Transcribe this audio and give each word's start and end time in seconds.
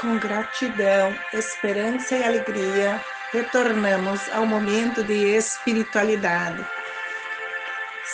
Com 0.00 0.18
gratidão, 0.18 1.14
esperança 1.34 2.16
e 2.16 2.24
alegria, 2.24 3.04
retornamos 3.34 4.30
ao 4.32 4.46
momento 4.46 5.04
de 5.04 5.36
espiritualidade. 5.36 6.64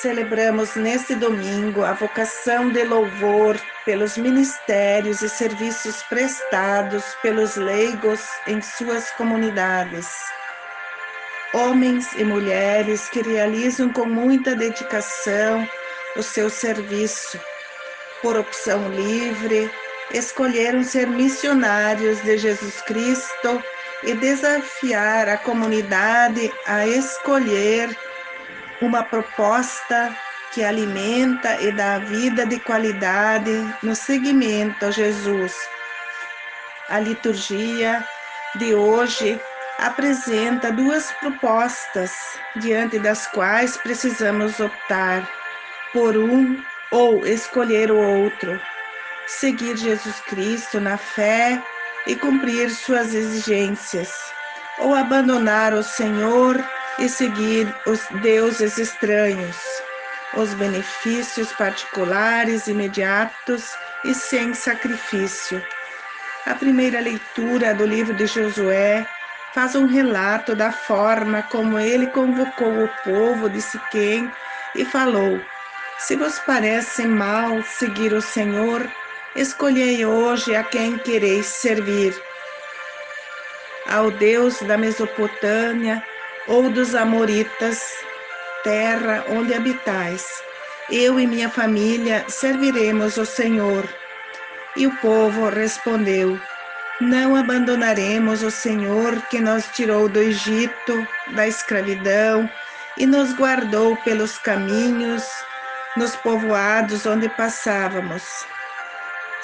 Celebramos 0.00 0.74
neste 0.76 1.14
domingo 1.14 1.84
a 1.84 1.92
vocação 1.92 2.70
de 2.70 2.84
louvor 2.84 3.60
pelos 3.84 4.16
ministérios 4.16 5.20
e 5.20 5.28
serviços 5.28 6.02
prestados 6.04 7.04
pelos 7.20 7.54
leigos 7.56 8.20
em 8.46 8.62
suas 8.62 9.10
comunidades. 9.10 10.08
Homens 11.52 12.10
e 12.14 12.24
mulheres 12.24 13.10
que 13.10 13.20
realizam 13.20 13.92
com 13.92 14.06
muita 14.06 14.56
dedicação 14.56 15.68
o 16.16 16.22
seu 16.22 16.48
serviço, 16.48 17.38
por 18.22 18.38
opção 18.38 18.88
livre, 18.88 19.70
escolheram 20.12 20.82
ser 20.82 21.08
missionários 21.08 22.20
de 22.22 22.38
Jesus 22.38 22.80
Cristo 22.82 23.62
e 24.02 24.14
desafiar 24.14 25.28
a 25.28 25.38
comunidade 25.38 26.52
a 26.66 26.86
escolher 26.86 27.96
uma 28.80 29.02
proposta 29.02 30.14
que 30.52 30.62
alimenta 30.62 31.60
e 31.60 31.72
dá 31.72 31.98
vida 31.98 32.46
de 32.46 32.60
qualidade 32.60 33.50
no 33.82 33.96
seguimento 33.96 34.86
a 34.86 34.90
Jesus. 34.90 35.52
A 36.88 37.00
liturgia 37.00 38.04
de 38.56 38.74
hoje 38.74 39.40
apresenta 39.78 40.70
duas 40.70 41.10
propostas 41.12 42.12
diante 42.56 42.98
das 42.98 43.26
quais 43.26 43.76
precisamos 43.78 44.60
optar 44.60 45.28
por 45.92 46.16
um 46.16 46.62
ou 46.92 47.26
escolher 47.26 47.90
o 47.90 47.96
outro 47.96 48.60
seguir 49.26 49.76
Jesus 49.76 50.20
Cristo 50.26 50.80
na 50.80 50.96
fé 50.96 51.62
e 52.06 52.14
cumprir 52.16 52.70
suas 52.70 53.14
exigências, 53.14 54.12
ou 54.78 54.94
abandonar 54.94 55.72
o 55.72 55.82
Senhor 55.82 56.62
e 56.98 57.08
seguir 57.08 57.74
os 57.86 58.00
deuses 58.22 58.78
estranhos, 58.78 59.56
os 60.36 60.52
benefícios 60.54 61.52
particulares 61.52 62.66
imediatos 62.66 63.70
e 64.04 64.14
sem 64.14 64.52
sacrifício. 64.54 65.62
A 66.46 66.54
primeira 66.54 67.00
leitura 67.00 67.74
do 67.74 67.86
livro 67.86 68.14
de 68.14 68.26
Josué 68.26 69.06
faz 69.54 69.74
um 69.74 69.86
relato 69.86 70.54
da 70.54 70.72
forma 70.72 71.42
como 71.44 71.78
ele 71.78 72.08
convocou 72.08 72.84
o 72.84 72.88
povo 73.02 73.48
de 73.48 73.62
Siquém 73.62 74.30
e 74.74 74.84
falou: 74.84 75.40
Se 75.98 76.16
vos 76.16 76.38
parece 76.40 77.06
mal 77.06 77.62
seguir 77.62 78.12
o 78.12 78.20
Senhor, 78.20 78.86
Escolhei 79.36 80.06
hoje 80.06 80.54
a 80.54 80.62
quem 80.62 80.96
quereis 80.96 81.46
servir: 81.46 82.14
ao 83.84 84.08
Deus 84.12 84.60
da 84.62 84.78
Mesopotâmia 84.78 86.00
ou 86.46 86.70
dos 86.70 86.94
Amoritas, 86.94 87.80
terra 88.62 89.24
onde 89.28 89.52
habitais. 89.52 90.24
Eu 90.88 91.18
e 91.18 91.26
minha 91.26 91.50
família 91.50 92.24
serviremos 92.28 93.16
o 93.16 93.26
Senhor. 93.26 93.88
E 94.76 94.86
o 94.86 94.96
povo 95.00 95.48
respondeu: 95.48 96.38
Não 97.00 97.34
abandonaremos 97.34 98.44
o 98.44 98.52
Senhor 98.52 99.20
que 99.28 99.40
nos 99.40 99.64
tirou 99.70 100.08
do 100.08 100.20
Egito, 100.20 101.04
da 101.34 101.48
escravidão, 101.48 102.48
e 102.96 103.04
nos 103.04 103.32
guardou 103.32 103.96
pelos 104.04 104.38
caminhos, 104.38 105.24
nos 105.96 106.14
povoados 106.14 107.04
onde 107.04 107.28
passávamos 107.30 108.22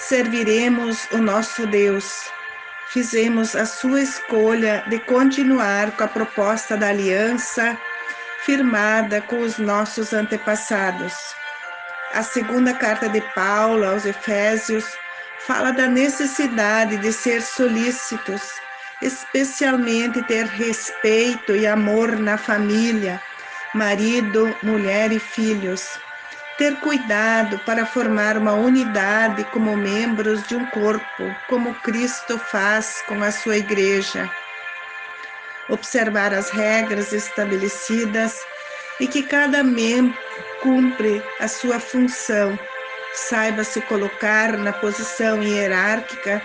serviremos 0.00 1.06
o 1.12 1.18
nosso 1.18 1.66
Deus. 1.66 2.30
Fizemos 2.88 3.54
a 3.54 3.64
sua 3.64 4.02
escolha 4.02 4.82
de 4.88 4.98
continuar 5.00 5.92
com 5.92 6.04
a 6.04 6.08
proposta 6.08 6.76
da 6.76 6.88
aliança 6.88 7.78
firmada 8.44 9.20
com 9.20 9.40
os 9.40 9.58
nossos 9.58 10.12
antepassados. 10.12 11.14
A 12.14 12.22
segunda 12.22 12.74
carta 12.74 13.08
de 13.08 13.20
Paulo 13.34 13.84
aos 13.84 14.04
Efésios 14.04 14.84
fala 15.46 15.70
da 15.70 15.86
necessidade 15.86 16.96
de 16.96 17.12
ser 17.12 17.42
solícitos, 17.42 18.42
especialmente 19.00 20.22
ter 20.24 20.46
respeito 20.46 21.54
e 21.54 21.66
amor 21.66 22.18
na 22.18 22.36
família, 22.36 23.20
marido, 23.74 24.54
mulher 24.62 25.12
e 25.12 25.20
filhos 25.20 26.00
ter 26.60 26.76
cuidado 26.80 27.58
para 27.60 27.86
formar 27.86 28.36
uma 28.36 28.52
unidade 28.52 29.44
como 29.44 29.74
membros 29.78 30.46
de 30.46 30.54
um 30.54 30.66
corpo, 30.66 31.34
como 31.48 31.74
Cristo 31.76 32.38
faz 32.38 33.00
com 33.08 33.22
a 33.22 33.32
sua 33.32 33.56
igreja. 33.56 34.30
Observar 35.70 36.34
as 36.34 36.50
regras 36.50 37.14
estabelecidas 37.14 38.38
e 39.00 39.06
que 39.06 39.22
cada 39.22 39.64
membro 39.64 40.14
cumpre 40.60 41.22
a 41.40 41.48
sua 41.48 41.80
função, 41.80 42.58
saiba 43.14 43.64
se 43.64 43.80
colocar 43.80 44.52
na 44.58 44.74
posição 44.74 45.42
hierárquica, 45.42 46.42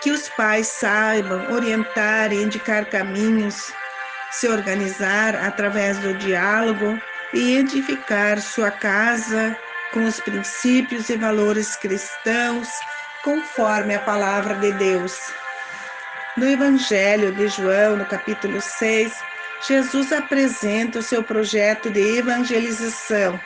que 0.00 0.12
os 0.12 0.30
pais 0.30 0.66
saibam 0.68 1.52
orientar 1.52 2.32
e 2.32 2.42
indicar 2.42 2.86
caminhos, 2.86 3.70
se 4.30 4.48
organizar 4.48 5.36
através 5.36 5.98
do 5.98 6.14
diálogo 6.14 6.98
e 7.36 7.58
edificar 7.58 8.40
sua 8.40 8.70
casa 8.70 9.54
com 9.92 10.04
os 10.04 10.18
princípios 10.20 11.10
e 11.10 11.16
valores 11.18 11.76
cristãos, 11.76 12.66
conforme 13.22 13.94
a 13.94 14.00
palavra 14.00 14.54
de 14.54 14.72
Deus. 14.72 15.14
No 16.34 16.48
Evangelho 16.48 17.32
de 17.32 17.46
João, 17.48 17.96
no 17.96 18.06
capítulo 18.06 18.58
6, 18.60 19.12
Jesus 19.68 20.12
apresenta 20.12 21.00
o 21.00 21.02
seu 21.02 21.22
projeto 21.22 21.90
de 21.90 22.00
evangelização 22.16 23.38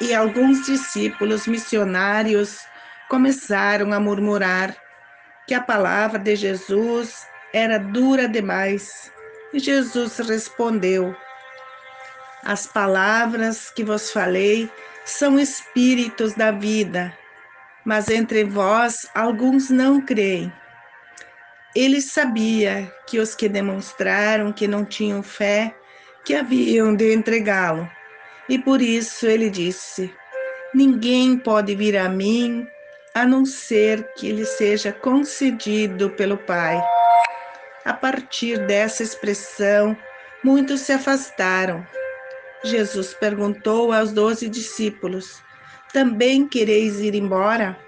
e 0.00 0.14
alguns 0.14 0.64
discípulos 0.64 1.48
missionários 1.48 2.60
começaram 3.08 3.92
a 3.92 3.98
murmurar 3.98 4.76
que 5.44 5.54
a 5.54 5.60
palavra 5.60 6.20
de 6.20 6.36
Jesus 6.36 7.26
era 7.52 7.78
dura 7.78 8.28
demais. 8.28 9.12
E 9.52 9.58
Jesus 9.58 10.18
respondeu: 10.18 11.16
as 12.44 12.66
palavras 12.66 13.70
que 13.70 13.84
vos 13.84 14.10
falei 14.12 14.70
são 15.04 15.38
espíritos 15.38 16.34
da 16.34 16.50
vida, 16.50 17.16
mas 17.84 18.08
entre 18.08 18.44
vós 18.44 19.08
alguns 19.14 19.70
não 19.70 20.00
creem. 20.00 20.52
Ele 21.74 22.00
sabia 22.00 22.92
que 23.06 23.18
os 23.18 23.34
que 23.34 23.48
demonstraram 23.48 24.52
que 24.52 24.68
não 24.68 24.84
tinham 24.84 25.22
fé, 25.22 25.74
que 26.24 26.34
haviam 26.34 26.94
de 26.94 27.12
entregá-lo. 27.12 27.88
E 28.48 28.58
por 28.58 28.80
isso 28.80 29.26
ele 29.26 29.50
disse: 29.50 30.12
Ninguém 30.74 31.38
pode 31.38 31.74
vir 31.74 31.96
a 31.96 32.08
mim 32.08 32.66
a 33.14 33.26
não 33.26 33.44
ser 33.44 34.12
que 34.14 34.32
lhe 34.32 34.44
seja 34.44 34.92
concedido 34.92 36.10
pelo 36.10 36.36
Pai. 36.36 36.82
A 37.84 37.92
partir 37.92 38.58
dessa 38.66 39.02
expressão, 39.02 39.96
muitos 40.42 40.82
se 40.82 40.92
afastaram 40.92 41.86
Jesus 42.64 43.14
perguntou 43.14 43.92
aos 43.92 44.12
doze 44.12 44.48
discípulos: 44.48 45.42
Também 45.92 46.46
quereis 46.46 47.00
ir 47.00 47.14
embora? 47.14 47.78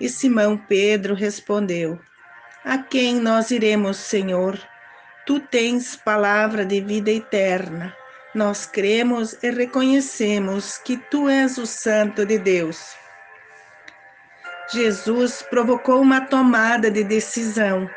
E 0.00 0.08
Simão 0.08 0.56
Pedro 0.56 1.14
respondeu: 1.14 1.98
A 2.64 2.78
quem 2.78 3.20
nós 3.20 3.50
iremos, 3.50 3.96
Senhor? 3.98 4.58
Tu 5.26 5.40
tens 5.40 5.96
palavra 5.96 6.66
de 6.66 6.80
vida 6.80 7.10
eterna. 7.10 7.96
Nós 8.34 8.66
cremos 8.66 9.36
e 9.42 9.50
reconhecemos 9.50 10.76
que 10.78 10.96
tu 10.96 11.28
és 11.28 11.56
o 11.56 11.66
Santo 11.66 12.26
de 12.26 12.36
Deus. 12.36 12.96
Jesus 14.72 15.40
provocou 15.48 16.00
uma 16.00 16.22
tomada 16.22 16.90
de 16.90 17.04
decisão 17.04 17.88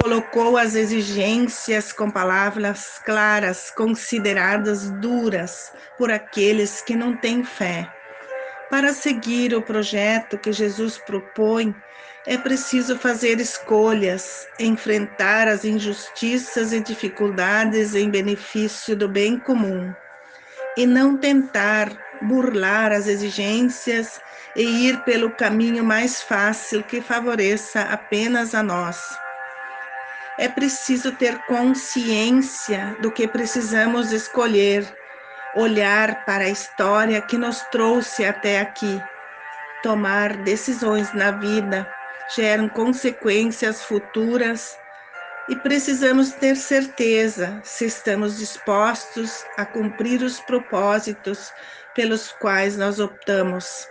colocou 0.00 0.56
as 0.56 0.76
exigências 0.76 1.92
com 1.92 2.08
palavras 2.08 3.00
claras, 3.04 3.70
consideradas 3.70 4.90
duras 4.92 5.72
por 5.96 6.10
aqueles 6.10 6.80
que 6.80 6.94
não 6.94 7.16
têm 7.16 7.42
fé. 7.42 7.88
Para 8.70 8.92
seguir 8.92 9.54
o 9.54 9.62
projeto 9.62 10.38
que 10.38 10.52
Jesus 10.52 10.98
propõe, 10.98 11.74
é 12.26 12.38
preciso 12.38 12.96
fazer 12.96 13.40
escolhas, 13.40 14.46
enfrentar 14.60 15.48
as 15.48 15.64
injustiças 15.64 16.72
e 16.72 16.80
dificuldades 16.80 17.94
em 17.94 18.08
benefício 18.08 18.94
do 18.94 19.08
bem 19.08 19.38
comum, 19.38 19.92
e 20.76 20.86
não 20.86 21.16
tentar 21.16 21.90
burlar 22.22 22.92
as 22.92 23.08
exigências 23.08 24.20
e 24.54 24.88
ir 24.88 25.02
pelo 25.04 25.30
caminho 25.30 25.82
mais 25.82 26.22
fácil 26.22 26.84
que 26.84 27.00
favoreça 27.00 27.80
apenas 27.80 28.54
a 28.54 28.62
nós 28.62 29.18
é 30.38 30.48
preciso 30.48 31.12
ter 31.12 31.36
consciência 31.46 32.96
do 33.00 33.10
que 33.10 33.26
precisamos 33.26 34.12
escolher, 34.12 34.86
olhar 35.56 36.24
para 36.24 36.44
a 36.44 36.48
história 36.48 37.20
que 37.20 37.36
nos 37.36 37.60
trouxe 37.72 38.24
até 38.24 38.60
aqui, 38.60 39.02
tomar 39.82 40.36
decisões 40.36 41.12
na 41.12 41.32
vida, 41.32 41.92
geram 42.36 42.68
consequências 42.68 43.82
futuras 43.82 44.76
e 45.48 45.56
precisamos 45.56 46.32
ter 46.32 46.56
certeza 46.56 47.60
se 47.64 47.86
estamos 47.86 48.38
dispostos 48.38 49.44
a 49.56 49.64
cumprir 49.64 50.22
os 50.22 50.38
propósitos 50.38 51.52
pelos 51.94 52.30
quais 52.32 52.76
nós 52.76 53.00
optamos. 53.00 53.88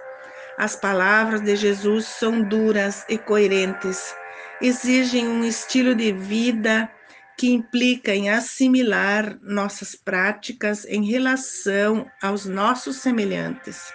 As 0.57 0.75
palavras 0.75 1.41
de 1.41 1.55
Jesus 1.55 2.05
são 2.05 2.41
duras 2.41 3.03
e 3.09 3.17
coerentes, 3.17 4.15
exigem 4.61 5.27
um 5.27 5.43
estilo 5.43 5.93
de 5.93 6.11
vida 6.11 6.89
que 7.37 7.51
implica 7.51 8.13
em 8.15 8.29
assimilar 8.31 9.37
nossas 9.41 9.93
práticas 9.93 10.85
em 10.85 11.05
relação 11.05 12.09
aos 12.21 12.45
nossos 12.45 12.97
semelhantes. 12.97 13.93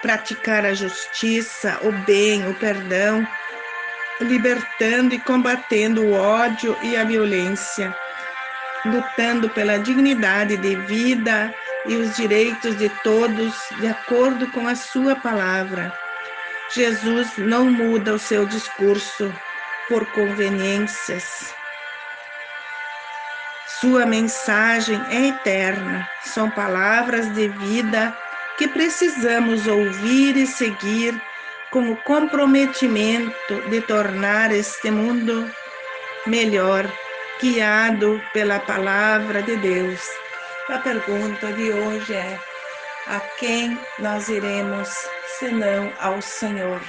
Praticar 0.00 0.64
a 0.64 0.72
justiça, 0.72 1.80
o 1.82 1.90
bem, 2.04 2.48
o 2.48 2.54
perdão, 2.54 3.26
libertando 4.20 5.14
e 5.14 5.18
combatendo 5.18 6.02
o 6.02 6.12
ódio 6.12 6.76
e 6.82 6.96
a 6.96 7.02
violência, 7.02 7.94
lutando 8.84 9.50
pela 9.50 9.78
dignidade 9.78 10.56
de 10.56 10.76
vida 10.76 11.52
e 11.86 11.96
os 11.96 12.14
direitos 12.14 12.76
de 12.78 12.88
todos 13.02 13.54
de 13.80 13.88
acordo 13.88 14.46
com 14.52 14.68
a 14.68 14.76
sua 14.76 15.16
palavra. 15.16 16.05
Jesus 16.76 17.38
não 17.38 17.64
muda 17.64 18.12
o 18.12 18.18
seu 18.18 18.44
discurso 18.44 19.32
por 19.88 20.04
conveniências. 20.12 21.24
Sua 23.80 24.04
mensagem 24.04 25.00
é 25.08 25.28
eterna, 25.28 26.06
são 26.22 26.50
palavras 26.50 27.32
de 27.32 27.48
vida 27.48 28.14
que 28.58 28.68
precisamos 28.68 29.66
ouvir 29.66 30.36
e 30.36 30.46
seguir 30.46 31.18
com 31.70 31.92
o 31.92 31.96
comprometimento 32.02 33.54
de 33.70 33.80
tornar 33.80 34.52
este 34.52 34.90
mundo 34.90 35.50
melhor, 36.26 36.84
guiado 37.40 38.22
pela 38.34 38.60
palavra 38.60 39.42
de 39.42 39.56
Deus. 39.56 40.00
A 40.68 40.78
pergunta 40.78 41.50
de 41.54 41.70
hoje 41.70 42.12
é: 42.12 42.38
a 43.06 43.18
quem 43.38 43.78
nós 43.98 44.28
iremos 44.28 45.15
senão 45.38 45.94
ao 45.98 46.20
Senhor? 46.22 46.82